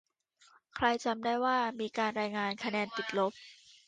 [0.75, 3.33] ใครจำได้ว่า มีการรายงานคะแนน "ติดลบ"